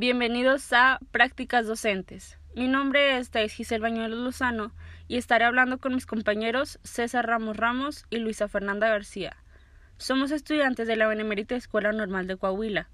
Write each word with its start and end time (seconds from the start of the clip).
Bienvenidos 0.00 0.72
a 0.72 0.98
Prácticas 1.10 1.66
Docentes. 1.66 2.38
Mi 2.54 2.68
nombre 2.68 3.18
es 3.18 3.28
Thais 3.28 3.52
Giselle 3.52 3.82
Bañuelos 3.82 4.18
Lozano 4.18 4.72
y 5.08 5.18
estaré 5.18 5.44
hablando 5.44 5.76
con 5.76 5.94
mis 5.94 6.06
compañeros 6.06 6.78
César 6.82 7.26
Ramos 7.26 7.58
Ramos 7.58 8.06
y 8.08 8.16
Luisa 8.16 8.48
Fernanda 8.48 8.88
García. 8.88 9.36
Somos 9.98 10.30
estudiantes 10.30 10.88
de 10.88 10.96
la 10.96 11.06
Benemérita 11.06 11.54
Escuela 11.54 11.92
Normal 11.92 12.26
de 12.26 12.38
Coahuila. 12.38 12.88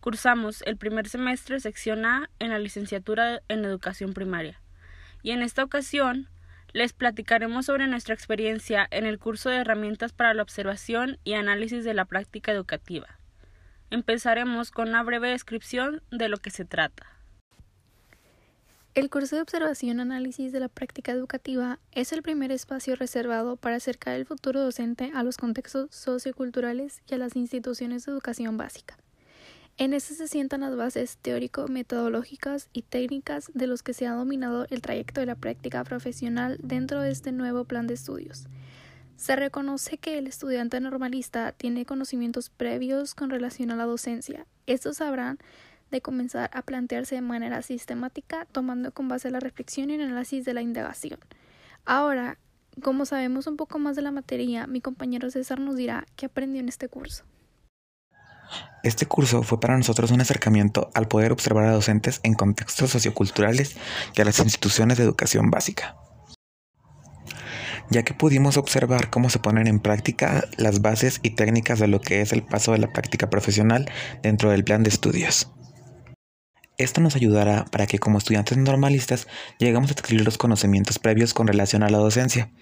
Cursamos 0.00 0.60
el 0.66 0.76
primer 0.76 1.08
semestre 1.08 1.60
sección 1.60 2.04
A 2.04 2.28
en 2.38 2.50
la 2.50 2.58
licenciatura 2.58 3.40
en 3.48 3.64
Educación 3.64 4.12
Primaria. 4.12 4.60
Y 5.22 5.30
en 5.30 5.40
esta 5.40 5.64
ocasión 5.64 6.28
les 6.74 6.92
platicaremos 6.92 7.64
sobre 7.64 7.86
nuestra 7.86 8.12
experiencia 8.12 8.86
en 8.90 9.06
el 9.06 9.18
curso 9.18 9.48
de 9.48 9.56
herramientas 9.56 10.12
para 10.12 10.34
la 10.34 10.42
observación 10.42 11.16
y 11.24 11.32
análisis 11.32 11.86
de 11.86 11.94
la 11.94 12.04
práctica 12.04 12.52
educativa. 12.52 13.19
Empezaremos 13.90 14.70
con 14.70 14.90
una 14.90 15.02
breve 15.02 15.30
descripción 15.30 16.00
de 16.12 16.28
lo 16.28 16.38
que 16.38 16.50
se 16.50 16.64
trata. 16.64 17.06
El 18.94 19.10
curso 19.10 19.34
de 19.34 19.42
observación 19.42 19.98
y 19.98 20.00
análisis 20.00 20.52
de 20.52 20.60
la 20.60 20.68
práctica 20.68 21.10
educativa 21.10 21.80
es 21.90 22.12
el 22.12 22.22
primer 22.22 22.52
espacio 22.52 22.94
reservado 22.94 23.56
para 23.56 23.76
acercar 23.76 24.14
el 24.14 24.26
futuro 24.26 24.60
docente 24.60 25.10
a 25.14 25.24
los 25.24 25.36
contextos 25.36 25.88
socioculturales 25.90 27.02
y 27.08 27.14
a 27.14 27.18
las 27.18 27.34
instituciones 27.34 28.06
de 28.06 28.12
educación 28.12 28.56
básica. 28.56 28.96
En 29.76 29.92
este 29.92 30.14
se 30.14 30.28
sientan 30.28 30.60
las 30.60 30.76
bases 30.76 31.18
teórico-metodológicas 31.22 32.68
y 32.72 32.82
técnicas 32.82 33.50
de 33.54 33.66
los 33.66 33.82
que 33.82 33.94
se 33.94 34.06
ha 34.06 34.12
dominado 34.12 34.66
el 34.70 34.82
trayecto 34.82 35.20
de 35.20 35.26
la 35.26 35.36
práctica 35.36 35.82
profesional 35.82 36.58
dentro 36.62 37.00
de 37.00 37.10
este 37.10 37.32
nuevo 37.32 37.64
plan 37.64 37.88
de 37.88 37.94
estudios. 37.94 38.46
Se 39.20 39.36
reconoce 39.36 39.98
que 39.98 40.16
el 40.16 40.26
estudiante 40.26 40.80
normalista 40.80 41.52
tiene 41.52 41.84
conocimientos 41.84 42.48
previos 42.48 43.14
con 43.14 43.28
relación 43.28 43.70
a 43.70 43.76
la 43.76 43.84
docencia. 43.84 44.46
Estos 44.66 45.02
habrán 45.02 45.36
de 45.90 46.00
comenzar 46.00 46.48
a 46.54 46.62
plantearse 46.62 47.16
de 47.16 47.20
manera 47.20 47.60
sistemática, 47.60 48.46
tomando 48.50 48.92
con 48.92 49.08
base 49.08 49.30
la 49.30 49.38
reflexión 49.38 49.90
y 49.90 49.96
el 49.96 50.00
análisis 50.00 50.46
de 50.46 50.54
la 50.54 50.62
indagación. 50.62 51.20
Ahora, 51.84 52.38
como 52.82 53.04
sabemos 53.04 53.46
un 53.46 53.58
poco 53.58 53.78
más 53.78 53.94
de 53.94 54.00
la 54.00 54.10
materia, 54.10 54.66
mi 54.66 54.80
compañero 54.80 55.30
César 55.30 55.60
nos 55.60 55.76
dirá 55.76 56.06
qué 56.16 56.24
aprendió 56.24 56.60
en 56.60 56.70
este 56.70 56.88
curso. 56.88 57.24
Este 58.82 59.04
curso 59.04 59.42
fue 59.42 59.60
para 59.60 59.76
nosotros 59.76 60.12
un 60.12 60.22
acercamiento 60.22 60.90
al 60.94 61.08
poder 61.08 61.30
observar 61.30 61.66
a 61.66 61.72
docentes 61.72 62.20
en 62.22 62.32
contextos 62.32 62.88
socioculturales 62.88 63.76
y 64.16 64.22
a 64.22 64.24
las 64.24 64.38
instituciones 64.38 64.96
de 64.96 65.04
educación 65.04 65.50
básica 65.50 65.94
ya 67.90 68.02
que 68.04 68.14
pudimos 68.14 68.56
observar 68.56 69.10
cómo 69.10 69.28
se 69.30 69.38
ponen 69.40 69.66
en 69.66 69.80
práctica 69.80 70.44
las 70.56 70.80
bases 70.80 71.20
y 71.22 71.30
técnicas 71.30 71.78
de 71.78 71.88
lo 71.88 72.00
que 72.00 72.20
es 72.20 72.32
el 72.32 72.42
paso 72.42 72.72
de 72.72 72.78
la 72.78 72.92
práctica 72.92 73.28
profesional 73.28 73.90
dentro 74.22 74.50
del 74.50 74.64
plan 74.64 74.82
de 74.82 74.90
estudios. 74.90 75.52
Esto 76.78 77.02
nos 77.02 77.14
ayudará 77.14 77.66
para 77.66 77.86
que 77.86 77.98
como 77.98 78.18
estudiantes 78.18 78.56
normalistas 78.56 79.26
lleguemos 79.58 79.90
a 79.90 79.92
adquirir 79.92 80.24
los 80.24 80.38
conocimientos 80.38 80.98
previos 80.98 81.34
con 81.34 81.46
relación 81.46 81.82
a 81.82 81.90
la 81.90 81.98
docencia. 81.98 82.52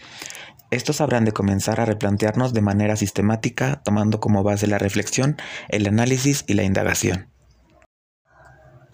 Estos 0.70 1.00
habrán 1.00 1.24
de 1.24 1.32
comenzar 1.32 1.80
a 1.80 1.84
replantearnos 1.84 2.52
de 2.52 2.60
manera 2.60 2.96
sistemática, 2.96 3.80
tomando 3.84 4.20
como 4.20 4.42
base 4.42 4.66
la 4.66 4.78
reflexión, 4.78 5.36
el 5.68 5.86
análisis 5.86 6.44
y 6.48 6.54
la 6.54 6.64
indagación 6.64 7.28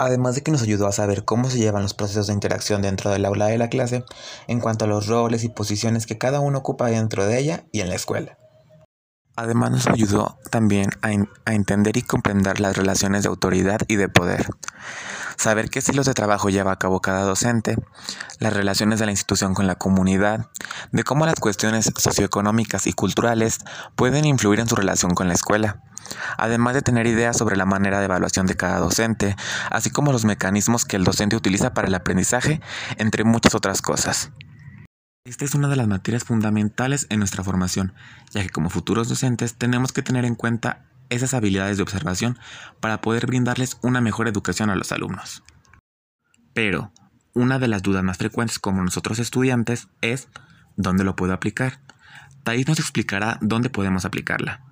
además 0.04 0.34
de 0.34 0.42
que 0.42 0.50
nos 0.50 0.62
ayudó 0.62 0.86
a 0.86 0.92
saber 0.92 1.24
cómo 1.24 1.50
se 1.50 1.58
llevan 1.58 1.82
los 1.82 1.94
procesos 1.94 2.26
de 2.26 2.32
interacción 2.32 2.82
dentro 2.82 3.10
del 3.10 3.24
aula 3.24 3.46
de 3.46 3.58
la 3.58 3.68
clase 3.68 4.04
en 4.46 4.60
cuanto 4.60 4.84
a 4.84 4.88
los 4.88 5.06
roles 5.06 5.44
y 5.44 5.48
posiciones 5.48 6.06
que 6.06 6.18
cada 6.18 6.40
uno 6.40 6.58
ocupa 6.58 6.86
dentro 6.86 7.26
de 7.26 7.38
ella 7.38 7.64
y 7.72 7.80
en 7.80 7.88
la 7.88 7.94
escuela. 7.94 8.38
Además 9.36 9.72
nos 9.72 9.86
ayudó 9.88 10.38
también 10.50 10.90
a, 11.02 11.08
a, 11.44 11.54
entender 11.54 11.96
y 11.96 12.02
comprender 12.02 12.60
las 12.60 12.76
relaciones 12.76 13.24
de 13.24 13.28
autoridad 13.28 13.80
y 13.88 13.96
de 13.96 14.08
poder, 14.08 14.46
saber 15.36 15.70
qué 15.70 15.80
estilos 15.80 16.06
de 16.06 16.14
trabajo 16.14 16.50
lleva 16.50 16.70
a 16.70 16.78
cabo 16.78 17.00
cada 17.00 17.22
docente, 17.22 17.76
las 18.38 18.52
relaciones 18.52 19.00
de 19.00 19.06
la 19.06 19.10
institución 19.10 19.54
con 19.54 19.66
la 19.66 19.74
comunidad, 19.74 20.46
de 20.92 21.02
cómo 21.02 21.26
las 21.26 21.40
cuestiones 21.40 21.90
socioeconómicas 21.96 22.86
y 22.86 22.92
culturales 22.92 23.58
pueden 23.96 24.24
influir 24.24 24.60
en 24.60 24.68
su 24.68 24.76
relación 24.76 25.14
con 25.14 25.26
la 25.26 25.34
escuela, 25.34 25.82
además 26.36 26.74
de 26.74 26.82
tener 26.82 27.06
ideas 27.06 27.36
sobre 27.36 27.56
la 27.56 27.66
manera 27.66 27.98
de 27.98 28.06
evaluación 28.06 28.46
de 28.46 28.56
cada 28.56 28.78
docente, 28.78 29.36
así 29.70 29.90
como 29.90 30.12
los 30.12 30.24
mecanismos 30.24 30.84
que 30.84 30.96
el 30.96 31.04
docente 31.04 31.36
utiliza 31.36 31.74
para 31.74 31.88
el 31.88 31.94
aprendizaje, 31.94 32.60
entre 32.98 33.24
muchas 33.24 33.54
otras 33.54 33.82
cosas. 33.82 34.30
Esta 35.24 35.46
es 35.46 35.54
una 35.54 35.68
de 35.68 35.76
las 35.76 35.88
materias 35.88 36.24
fundamentales 36.24 37.06
en 37.08 37.18
nuestra 37.18 37.42
formación, 37.42 37.94
ya 38.32 38.42
que 38.42 38.50
como 38.50 38.68
futuros 38.68 39.08
docentes 39.08 39.54
tenemos 39.54 39.92
que 39.92 40.02
tener 40.02 40.26
en 40.26 40.34
cuenta 40.34 40.84
esas 41.08 41.32
habilidades 41.32 41.78
de 41.78 41.82
observación 41.82 42.38
para 42.80 43.00
poder 43.00 43.26
brindarles 43.26 43.78
una 43.82 44.00
mejor 44.00 44.28
educación 44.28 44.68
a 44.68 44.76
los 44.76 44.92
alumnos. 44.92 45.42
Pero, 46.52 46.92
una 47.32 47.58
de 47.58 47.68
las 47.68 47.82
dudas 47.82 48.04
más 48.04 48.18
frecuentes 48.18 48.58
como 48.58 48.82
nosotros 48.82 49.18
estudiantes 49.18 49.88
es 50.02 50.28
¿dónde 50.76 51.04
lo 51.04 51.16
puedo 51.16 51.32
aplicar? 51.32 51.80
Thais 52.42 52.68
nos 52.68 52.78
explicará 52.78 53.38
dónde 53.40 53.70
podemos 53.70 54.04
aplicarla. 54.04 54.62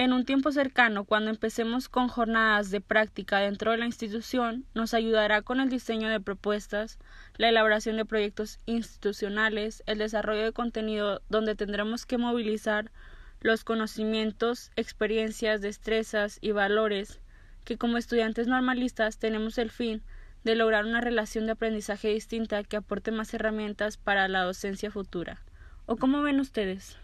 En 0.00 0.12
un 0.12 0.24
tiempo 0.24 0.52
cercano, 0.52 1.02
cuando 1.02 1.28
empecemos 1.28 1.88
con 1.88 2.06
jornadas 2.06 2.70
de 2.70 2.80
práctica 2.80 3.40
dentro 3.40 3.72
de 3.72 3.78
la 3.78 3.86
institución, 3.86 4.64
nos 4.72 4.94
ayudará 4.94 5.42
con 5.42 5.58
el 5.58 5.70
diseño 5.70 6.08
de 6.08 6.20
propuestas, 6.20 7.00
la 7.36 7.48
elaboración 7.48 7.96
de 7.96 8.04
proyectos 8.04 8.60
institucionales, 8.66 9.82
el 9.86 9.98
desarrollo 9.98 10.44
de 10.44 10.52
contenido 10.52 11.20
donde 11.28 11.56
tendremos 11.56 12.06
que 12.06 12.16
movilizar 12.16 12.92
los 13.40 13.64
conocimientos, 13.64 14.70
experiencias, 14.76 15.62
destrezas 15.62 16.38
y 16.40 16.52
valores 16.52 17.20
que 17.64 17.76
como 17.76 17.98
estudiantes 17.98 18.46
normalistas 18.46 19.18
tenemos 19.18 19.58
el 19.58 19.72
fin 19.72 20.04
de 20.44 20.54
lograr 20.54 20.84
una 20.84 21.00
relación 21.00 21.46
de 21.46 21.52
aprendizaje 21.52 22.06
distinta 22.06 22.62
que 22.62 22.76
aporte 22.76 23.10
más 23.10 23.34
herramientas 23.34 23.96
para 23.96 24.28
la 24.28 24.44
docencia 24.44 24.92
futura. 24.92 25.42
¿O 25.86 25.96
cómo 25.96 26.22
ven 26.22 26.38
ustedes? 26.38 26.98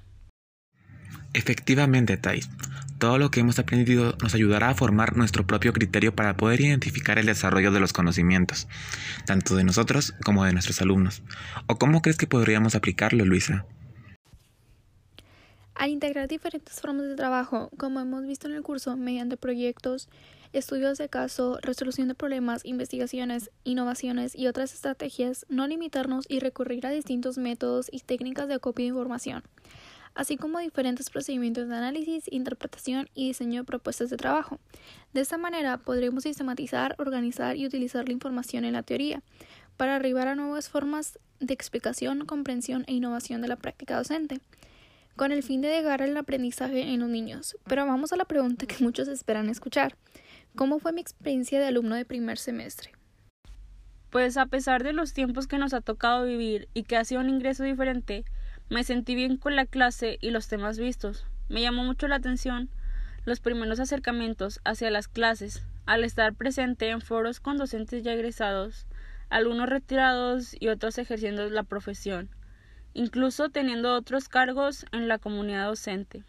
Efectivamente, 1.34 2.16
Thais. 2.16 2.48
Todo 2.98 3.18
lo 3.18 3.30
que 3.30 3.40
hemos 3.40 3.58
aprendido 3.58 4.16
nos 4.22 4.34
ayudará 4.34 4.70
a 4.70 4.74
formar 4.74 5.16
nuestro 5.16 5.46
propio 5.46 5.72
criterio 5.72 6.14
para 6.14 6.36
poder 6.36 6.60
identificar 6.60 7.18
el 7.18 7.26
desarrollo 7.26 7.72
de 7.72 7.80
los 7.80 7.92
conocimientos, 7.92 8.68
tanto 9.26 9.56
de 9.56 9.64
nosotros 9.64 10.14
como 10.24 10.44
de 10.44 10.52
nuestros 10.52 10.80
alumnos. 10.80 11.22
¿O 11.66 11.76
cómo 11.76 12.02
crees 12.02 12.16
que 12.16 12.28
podríamos 12.28 12.76
aplicarlo, 12.76 13.24
Luisa? 13.24 13.66
Al 15.74 15.90
integrar 15.90 16.28
diferentes 16.28 16.80
formas 16.80 17.06
de 17.06 17.16
trabajo, 17.16 17.68
como 17.76 17.98
hemos 17.98 18.24
visto 18.24 18.46
en 18.46 18.54
el 18.54 18.62
curso, 18.62 18.96
mediante 18.96 19.36
proyectos, 19.36 20.08
estudios 20.52 20.98
de 20.98 21.08
caso, 21.08 21.58
resolución 21.62 22.06
de 22.06 22.14
problemas, 22.14 22.64
investigaciones, 22.64 23.50
innovaciones 23.64 24.36
y 24.36 24.46
otras 24.46 24.72
estrategias, 24.72 25.46
no 25.48 25.66
limitarnos 25.66 26.26
y 26.28 26.38
recurrir 26.38 26.86
a 26.86 26.90
distintos 26.90 27.38
métodos 27.38 27.88
y 27.90 27.98
técnicas 27.98 28.46
de 28.46 28.60
copia 28.60 28.84
de 28.84 28.90
información 28.90 29.42
así 30.14 30.36
como 30.36 30.58
diferentes 30.58 31.10
procedimientos 31.10 31.68
de 31.68 31.76
análisis, 31.76 32.24
interpretación 32.30 33.08
y 33.14 33.28
diseño 33.28 33.62
de 33.62 33.66
propuestas 33.66 34.10
de 34.10 34.16
trabajo. 34.16 34.58
De 35.12 35.20
esta 35.20 35.38
manera 35.38 35.78
podremos 35.78 36.22
sistematizar, 36.22 36.94
organizar 36.98 37.56
y 37.56 37.66
utilizar 37.66 38.06
la 38.06 38.12
información 38.12 38.64
en 38.64 38.74
la 38.74 38.82
teoría 38.82 39.22
para 39.76 39.96
arribar 39.96 40.28
a 40.28 40.34
nuevas 40.34 40.68
formas 40.68 41.18
de 41.40 41.54
explicación, 41.54 42.26
comprensión 42.26 42.84
e 42.86 42.94
innovación 42.94 43.40
de 43.42 43.48
la 43.48 43.56
práctica 43.56 43.96
docente, 43.96 44.40
con 45.16 45.32
el 45.32 45.42
fin 45.42 45.60
de 45.60 45.68
llegar 45.68 46.02
al 46.02 46.16
aprendizaje 46.16 46.92
en 46.92 47.00
los 47.00 47.08
niños. 47.08 47.56
Pero 47.66 47.86
vamos 47.86 48.12
a 48.12 48.16
la 48.16 48.24
pregunta 48.24 48.66
que 48.66 48.82
muchos 48.82 49.08
esperan 49.08 49.48
escuchar. 49.48 49.96
¿Cómo 50.56 50.78
fue 50.78 50.92
mi 50.92 51.00
experiencia 51.00 51.60
de 51.60 51.66
alumno 51.66 51.96
de 51.96 52.04
primer 52.04 52.38
semestre? 52.38 52.92
Pues 54.10 54.36
a 54.36 54.46
pesar 54.46 54.84
de 54.84 54.92
los 54.92 55.12
tiempos 55.12 55.48
que 55.48 55.58
nos 55.58 55.74
ha 55.74 55.80
tocado 55.80 56.24
vivir 56.24 56.68
y 56.72 56.84
que 56.84 56.96
ha 56.96 57.04
sido 57.04 57.20
un 57.20 57.28
ingreso 57.28 57.64
diferente, 57.64 58.24
me 58.74 58.82
sentí 58.82 59.14
bien 59.14 59.36
con 59.36 59.54
la 59.54 59.66
clase 59.66 60.18
y 60.20 60.30
los 60.30 60.48
temas 60.48 60.80
vistos. 60.80 61.24
Me 61.48 61.62
llamó 61.62 61.84
mucho 61.84 62.08
la 62.08 62.16
atención 62.16 62.68
los 63.24 63.38
primeros 63.38 63.78
acercamientos 63.78 64.60
hacia 64.64 64.90
las 64.90 65.06
clases, 65.06 65.62
al 65.86 66.02
estar 66.02 66.34
presente 66.34 66.88
en 66.88 67.00
foros 67.00 67.38
con 67.38 67.56
docentes 67.56 68.02
ya 68.02 68.14
egresados, 68.14 68.88
algunos 69.30 69.68
retirados 69.68 70.56
y 70.58 70.70
otros 70.70 70.98
ejerciendo 70.98 71.48
la 71.50 71.62
profesión, 71.62 72.30
incluso 72.94 73.48
teniendo 73.48 73.94
otros 73.94 74.28
cargos 74.28 74.86
en 74.90 75.06
la 75.06 75.18
comunidad 75.18 75.66
docente. 75.66 76.24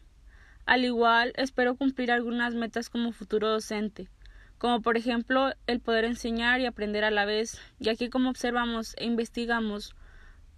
Al 0.67 0.85
igual, 0.85 1.33
espero 1.37 1.75
cumplir 1.75 2.11
algunas 2.11 2.53
metas 2.53 2.91
como 2.91 3.11
futuro 3.11 3.49
docente, 3.49 4.07
como 4.59 4.83
por 4.83 4.97
ejemplo 4.97 5.51
el 5.65 5.79
poder 5.79 6.05
enseñar 6.05 6.61
y 6.61 6.67
aprender 6.67 7.05
a 7.05 7.11
la 7.11 7.25
vez, 7.25 7.59
ya 7.79 7.95
que 7.95 8.11
como 8.11 8.29
observamos 8.29 8.93
e 8.99 9.05
investigamos, 9.05 9.95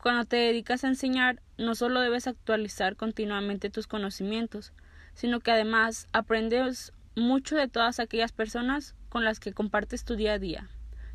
cuando 0.02 0.26
te 0.26 0.38
dedicas 0.38 0.84
a 0.84 0.88
enseñar, 0.88 1.42
no 1.58 1.76
solo 1.76 2.02
debes 2.02 2.28
actualizar 2.28 2.96
continuamente 2.96 3.70
tus 3.70 3.88
conocimientos, 3.88 4.74
sino 5.14 5.40
que 5.40 5.52
además 5.52 6.08
aprendes 6.14 6.94
mucho 7.16 7.56
de 7.56 7.68
todas 7.68 8.00
aquellas 8.00 8.32
personas 8.32 8.96
con 9.10 9.24
las 9.24 9.40
que 9.40 9.54
compartes 9.54 10.04
tu 10.04 10.16
día 10.16 10.34
a 10.34 10.40
día. 10.40 10.70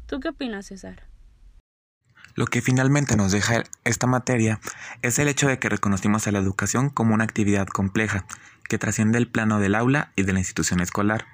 ¿Tú 0.06 0.20
qué 0.20 0.31
opinas, 0.31 0.67
César? 0.67 1.05
Lo 2.34 2.46
que 2.46 2.62
finalmente 2.62 3.17
nos 3.17 3.31
deja 3.31 3.62
esta 3.84 4.06
materia 4.06 4.58
es 5.02 5.19
el 5.19 5.29
hecho 5.29 5.49
de 5.49 5.58
que 5.58 5.69
reconocimos 5.69 6.26
a 6.26 6.32
la 6.32 6.38
educación 6.38 6.88
como 6.88 7.14
una 7.14 7.25
actividad 7.25 7.67
compleja, 7.67 8.25
que 8.69 8.79
trasciende 8.79 9.19
el 9.19 9.29
plano 9.29 9.61
del 9.61 9.75
aula 9.75 10.12
y 10.17 10.23
de 10.23 10.32
la 10.32 10.38
institución 10.38 10.81
escolar, 10.81 11.26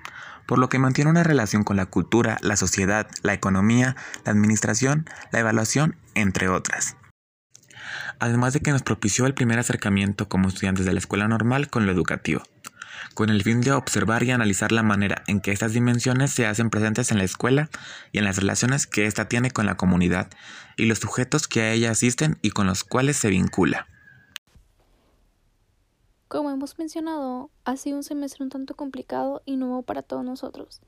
por 0.46 0.58
lo 0.58 0.68
que 0.68 0.78
mantiene 0.78 1.10
una 1.10 1.22
relación 1.22 1.62
con 1.62 1.76
la 1.76 1.86
cultura, 1.86 2.38
la 2.40 2.56
sociedad, 2.56 3.08
la 3.22 3.32
economía, 3.32 3.96
la 4.24 4.32
administración, 4.32 5.06
la 5.30 5.40
evaluación, 5.40 5.96
entre 6.14 6.48
otras. 6.48 6.97
Además 8.20 8.52
de 8.52 8.60
que 8.60 8.72
nos 8.72 8.82
propició 8.82 9.26
el 9.26 9.34
primer 9.34 9.58
acercamiento 9.58 10.28
como 10.28 10.48
estudiantes 10.48 10.86
de 10.86 10.92
la 10.92 10.98
escuela 10.98 11.28
normal 11.28 11.70
con 11.70 11.86
lo 11.86 11.92
educativo, 11.92 12.42
con 13.14 13.30
el 13.30 13.42
fin 13.42 13.60
de 13.60 13.72
observar 13.72 14.22
y 14.22 14.30
analizar 14.30 14.72
la 14.72 14.82
manera 14.82 15.22
en 15.26 15.40
que 15.40 15.52
estas 15.52 15.72
dimensiones 15.72 16.32
se 16.32 16.46
hacen 16.46 16.70
presentes 16.70 17.10
en 17.10 17.18
la 17.18 17.24
escuela 17.24 17.70
y 18.12 18.18
en 18.18 18.24
las 18.24 18.36
relaciones 18.36 18.86
que 18.86 19.06
ésta 19.06 19.28
tiene 19.28 19.50
con 19.50 19.66
la 19.66 19.76
comunidad 19.76 20.28
y 20.76 20.86
los 20.86 20.98
sujetos 20.98 21.48
que 21.48 21.62
a 21.62 21.72
ella 21.72 21.90
asisten 21.90 22.38
y 22.42 22.50
con 22.50 22.66
los 22.66 22.84
cuales 22.84 23.16
se 23.16 23.28
vincula. 23.28 23.86
Como 26.28 26.50
hemos 26.50 26.78
mencionado, 26.78 27.50
ha 27.64 27.76
sido 27.76 27.96
un 27.96 28.04
semestre 28.04 28.44
un 28.44 28.50
tanto 28.50 28.74
complicado 28.74 29.42
y 29.46 29.56
nuevo 29.56 29.82
para 29.82 30.02
todos 30.02 30.24
nosotros, 30.24 30.82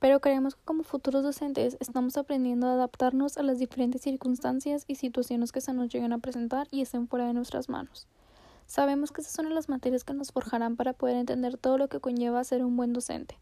pero 0.00 0.20
creemos 0.20 0.56
que 0.56 0.62
como 0.64 0.82
futuros 0.82 1.22
docentes 1.22 1.76
estamos 1.78 2.16
aprendiendo 2.16 2.66
a 2.66 2.72
adaptarnos 2.72 3.36
a 3.36 3.42
las 3.42 3.58
diferentes 3.58 4.02
circunstancias 4.02 4.84
y 4.88 4.96
situaciones 4.96 5.52
que 5.52 5.60
se 5.60 5.74
nos 5.74 5.92
lleguen 5.92 6.12
a 6.12 6.18
presentar 6.18 6.66
y 6.70 6.80
estén 6.80 7.06
fuera 7.06 7.26
de 7.26 7.34
nuestras 7.34 7.68
manos. 7.68 8.08
Sabemos 8.66 9.12
que 9.12 9.20
esas 9.20 9.34
son 9.34 9.54
las 9.54 9.68
materias 9.68 10.04
que 10.04 10.14
nos 10.14 10.32
forjarán 10.32 10.76
para 10.76 10.94
poder 10.94 11.16
entender 11.16 11.58
todo 11.58 11.76
lo 11.76 11.88
que 11.88 12.00
conlleva 12.00 12.42
ser 12.44 12.64
un 12.64 12.76
buen 12.76 12.92
docente. 12.92 13.38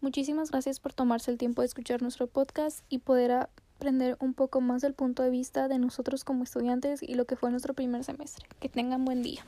Muchísimas 0.00 0.52
gracias 0.52 0.78
por 0.78 0.92
tomarse 0.92 1.32
el 1.32 1.38
tiempo 1.38 1.62
de 1.62 1.66
escuchar 1.66 2.00
nuestro 2.00 2.28
podcast 2.28 2.84
y 2.88 2.98
poder 2.98 3.32
aprender 3.32 4.16
un 4.20 4.34
poco 4.34 4.60
más 4.60 4.82
del 4.82 4.94
punto 4.94 5.24
de 5.24 5.30
vista 5.30 5.66
de 5.66 5.78
nosotros 5.78 6.22
como 6.22 6.44
estudiantes 6.44 7.02
y 7.02 7.14
lo 7.14 7.24
que 7.24 7.34
fue 7.34 7.50
nuestro 7.50 7.74
primer 7.74 8.04
semestre. 8.04 8.46
Que 8.60 8.68
tengan 8.68 9.04
buen 9.04 9.22
día. 9.22 9.44